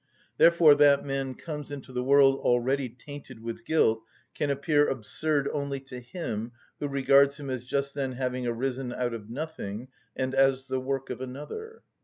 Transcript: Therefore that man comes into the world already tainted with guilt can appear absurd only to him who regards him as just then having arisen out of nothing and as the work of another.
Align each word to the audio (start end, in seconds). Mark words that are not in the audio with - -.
Therefore 0.39 0.73
that 0.73 1.05
man 1.05 1.35
comes 1.35 1.69
into 1.69 1.91
the 1.93 2.01
world 2.03 2.39
already 2.39 2.89
tainted 2.89 3.39
with 3.43 3.63
guilt 3.65 4.01
can 4.33 4.49
appear 4.49 4.89
absurd 4.89 5.47
only 5.53 5.79
to 5.81 5.99
him 5.99 6.53
who 6.79 6.87
regards 6.87 7.39
him 7.39 7.51
as 7.51 7.65
just 7.65 7.93
then 7.93 8.13
having 8.13 8.47
arisen 8.47 8.91
out 8.91 9.13
of 9.13 9.29
nothing 9.29 9.89
and 10.15 10.33
as 10.33 10.65
the 10.65 10.79
work 10.79 11.11
of 11.11 11.21
another. 11.21 11.83